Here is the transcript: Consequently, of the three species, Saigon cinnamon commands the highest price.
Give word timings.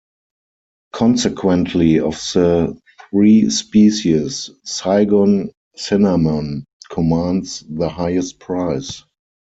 Consequently, 0.93 1.99
of 1.99 2.15
the 2.33 2.75
three 3.11 3.51
species, 3.51 4.49
Saigon 4.63 5.51
cinnamon 5.75 6.65
commands 6.89 7.63
the 7.69 7.87
highest 7.87 8.39
price. 8.39 9.03